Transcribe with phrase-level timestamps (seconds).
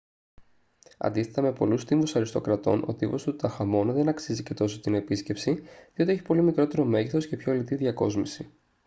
[0.97, 5.63] αντίθετα με πολλούς τύμβους αριστοκρατών ο τύμβος του τουταγχαμών δεν αξίζει και τόσο την επίσκεψη
[5.95, 8.49] διότι έχει πολύ μικρότερο μέγεθος και πιο λιτή διακόσμηση